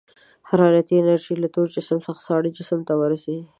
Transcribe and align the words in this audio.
حرارتي 0.49 0.93
انرژي 0.97 1.33
له 1.39 1.47
تود 1.53 1.69
جسم 1.77 1.99
څخه 2.07 2.21
ساړه 2.27 2.49
جسم 2.57 2.79
ته 2.87 2.93
ورځي. 3.01 3.37